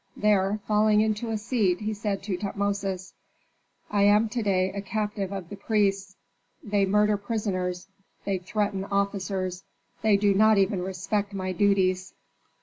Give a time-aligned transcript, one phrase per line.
[0.17, 3.13] There falling into a seat he said to Tutmosis,
[3.91, 6.15] "I am to day a captive of the priests.
[6.63, 7.87] They murder prisoners,
[8.25, 9.61] they threaten officers,
[10.01, 12.15] they do not even respect my duties.